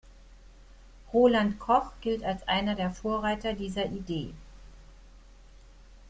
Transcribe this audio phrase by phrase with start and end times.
[1.13, 4.33] Roland Koch gilt als einer der Vorreiter dieser Idee.